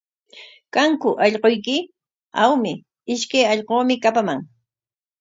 [0.73, 1.77] ¿Kanku allquyki?
[2.43, 2.73] Awmi,
[3.13, 4.39] ishkay allquumi kapaman.